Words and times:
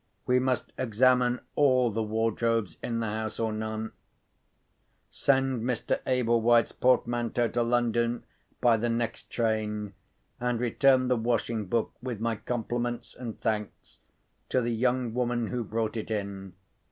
We 0.25 0.39
must 0.39 0.73
examine 0.79 1.41
all 1.55 1.91
the 1.91 2.01
wardrobes 2.01 2.79
in 2.81 3.01
the 3.01 3.05
house 3.07 3.39
or 3.39 3.53
none. 3.53 3.91
Send 5.11 5.61
Mr. 5.61 5.99
Ablewhite's 6.07 6.71
portmanteau 6.71 7.49
to 7.49 7.61
London 7.61 8.23
by 8.61 8.77
the 8.77 8.89
next 8.89 9.29
train, 9.29 9.93
and 10.39 10.59
return 10.59 11.07
the 11.07 11.17
washing 11.17 11.67
book, 11.67 11.93
with 12.01 12.19
my 12.19 12.35
compliments 12.35 13.15
and 13.15 13.39
thanks, 13.41 13.99
to 14.49 14.59
the 14.59 14.73
young 14.73 15.13
woman 15.13 15.49
who 15.49 15.63
brought 15.63 15.95
it 15.95 16.09
in." 16.09 16.53